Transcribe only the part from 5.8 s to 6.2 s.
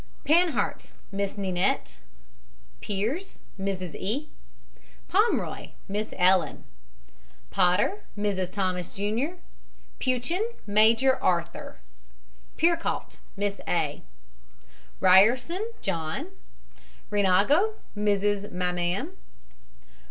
MISS